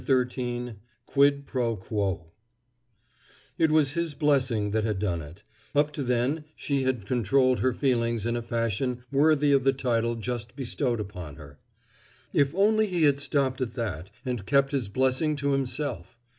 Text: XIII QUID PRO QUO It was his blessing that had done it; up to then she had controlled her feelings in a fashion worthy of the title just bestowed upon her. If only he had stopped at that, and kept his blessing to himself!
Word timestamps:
XIII 0.03 0.77
QUID 1.05 1.45
PRO 1.45 1.75
QUO 1.75 2.21
It 3.59 3.69
was 3.69 3.91
his 3.91 4.15
blessing 4.15 4.71
that 4.71 4.83
had 4.83 4.97
done 4.97 5.21
it; 5.21 5.43
up 5.75 5.91
to 5.93 6.01
then 6.01 6.45
she 6.55 6.81
had 6.81 7.05
controlled 7.05 7.59
her 7.59 7.71
feelings 7.71 8.25
in 8.25 8.35
a 8.35 8.41
fashion 8.41 9.03
worthy 9.11 9.51
of 9.51 9.63
the 9.63 9.73
title 9.73 10.15
just 10.15 10.55
bestowed 10.55 10.99
upon 10.99 11.35
her. 11.35 11.59
If 12.33 12.55
only 12.55 12.87
he 12.87 13.03
had 13.03 13.19
stopped 13.19 13.61
at 13.61 13.75
that, 13.75 14.09
and 14.25 14.43
kept 14.47 14.71
his 14.71 14.89
blessing 14.89 15.35
to 15.35 15.51
himself! 15.51 16.17